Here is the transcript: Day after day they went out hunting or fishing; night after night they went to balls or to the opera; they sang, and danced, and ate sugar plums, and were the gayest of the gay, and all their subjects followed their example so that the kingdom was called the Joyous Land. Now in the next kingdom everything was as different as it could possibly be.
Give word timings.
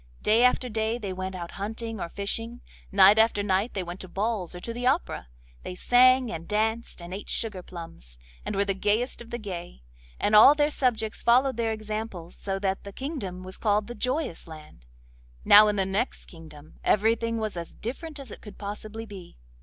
Day 0.23 0.43
after 0.43 0.67
day 0.67 0.97
they 0.97 1.13
went 1.13 1.35
out 1.35 1.51
hunting 1.51 1.99
or 2.01 2.09
fishing; 2.09 2.61
night 2.91 3.19
after 3.19 3.43
night 3.43 3.75
they 3.75 3.83
went 3.83 3.99
to 3.99 4.07
balls 4.07 4.55
or 4.55 4.59
to 4.59 4.73
the 4.73 4.87
opera; 4.87 5.27
they 5.61 5.75
sang, 5.75 6.31
and 6.31 6.47
danced, 6.47 7.03
and 7.03 7.13
ate 7.13 7.29
sugar 7.29 7.61
plums, 7.61 8.17
and 8.43 8.55
were 8.55 8.65
the 8.65 8.73
gayest 8.73 9.21
of 9.21 9.29
the 9.29 9.37
gay, 9.37 9.83
and 10.19 10.35
all 10.35 10.55
their 10.55 10.71
subjects 10.71 11.21
followed 11.21 11.55
their 11.57 11.71
example 11.71 12.31
so 12.31 12.57
that 12.57 12.83
the 12.83 12.91
kingdom 12.91 13.43
was 13.43 13.57
called 13.59 13.85
the 13.85 13.93
Joyous 13.93 14.47
Land. 14.47 14.87
Now 15.45 15.67
in 15.67 15.75
the 15.75 15.85
next 15.85 16.25
kingdom 16.25 16.79
everything 16.83 17.37
was 17.37 17.55
as 17.55 17.71
different 17.75 18.19
as 18.19 18.31
it 18.31 18.41
could 18.41 18.57
possibly 18.57 19.05
be. 19.05 19.37